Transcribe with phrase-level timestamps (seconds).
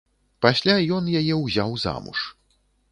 [0.45, 2.27] Пасля ён яе ўзяў замуж.